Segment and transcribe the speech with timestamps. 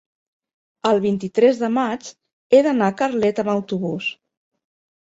[0.91, 2.09] El vint-i-tres de maig
[2.59, 4.15] he d'anar a Carlet amb autobús.